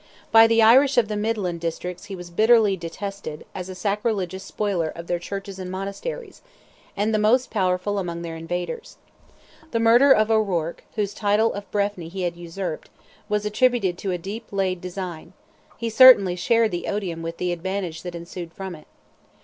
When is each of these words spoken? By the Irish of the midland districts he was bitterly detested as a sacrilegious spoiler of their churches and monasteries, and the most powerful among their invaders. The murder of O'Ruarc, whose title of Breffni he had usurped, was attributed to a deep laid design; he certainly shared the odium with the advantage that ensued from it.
By 0.31 0.47
the 0.47 0.63
Irish 0.63 0.97
of 0.97 1.09
the 1.09 1.15
midland 1.15 1.59
districts 1.59 2.05
he 2.05 2.15
was 2.15 2.31
bitterly 2.31 2.75
detested 2.75 3.45
as 3.53 3.69
a 3.69 3.75
sacrilegious 3.75 4.43
spoiler 4.43 4.87
of 4.87 5.05
their 5.05 5.19
churches 5.19 5.59
and 5.59 5.69
monasteries, 5.69 6.41
and 6.97 7.13
the 7.13 7.19
most 7.19 7.51
powerful 7.51 7.99
among 7.99 8.23
their 8.23 8.35
invaders. 8.35 8.97
The 9.69 9.79
murder 9.79 10.11
of 10.11 10.31
O'Ruarc, 10.31 10.79
whose 10.95 11.13
title 11.13 11.53
of 11.53 11.69
Breffni 11.69 12.09
he 12.09 12.23
had 12.23 12.35
usurped, 12.35 12.89
was 13.29 13.45
attributed 13.45 13.99
to 13.99 14.09
a 14.09 14.17
deep 14.17 14.47
laid 14.49 14.81
design; 14.81 15.33
he 15.77 15.87
certainly 15.87 16.35
shared 16.35 16.71
the 16.71 16.87
odium 16.87 17.21
with 17.21 17.37
the 17.37 17.51
advantage 17.51 18.01
that 18.01 18.15
ensued 18.15 18.51
from 18.53 18.73
it. 18.73 18.87